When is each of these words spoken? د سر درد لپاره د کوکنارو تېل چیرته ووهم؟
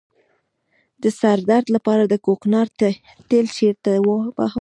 د 1.03 1.03
سر 1.19 1.37
درد 1.49 1.67
لپاره 1.75 2.03
د 2.07 2.13
کوکنارو 2.25 2.71
تېل 3.29 3.45
چیرته 3.57 3.91
ووهم؟ 3.99 4.29